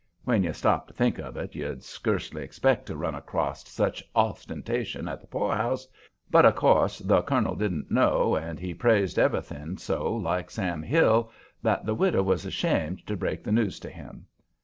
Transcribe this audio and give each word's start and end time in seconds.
When 0.23 0.41
you 0.41 0.51
stop 0.51 0.87
to 0.87 0.93
think 0.95 1.19
of 1.19 1.37
it, 1.37 1.53
you'd 1.53 1.83
scurcely 1.83 2.41
expect 2.41 2.87
to 2.87 2.97
run 2.97 3.13
acrost 3.13 3.77
much 3.79 4.03
ostentation 4.15 5.07
at 5.07 5.21
the 5.21 5.27
poorhouse, 5.27 5.87
but, 6.31 6.43
of 6.43 6.55
course, 6.55 6.97
the 6.97 7.21
colonel 7.21 7.55
didn't 7.55 7.91
know, 7.91 8.33
and 8.33 8.59
he 8.59 8.73
praised 8.73 9.19
everything 9.19 9.77
so 9.77 10.11
like 10.11 10.49
Sam 10.49 10.81
Hill, 10.81 11.29
that 11.61 11.85
the 11.85 11.93
widow 11.93 12.23
was 12.23 12.47
ashamed 12.47 13.05
to 13.05 13.15
break 13.15 13.43
the 13.43 13.51
news 13.51 13.79
to 13.81 13.91
him. 13.91 14.25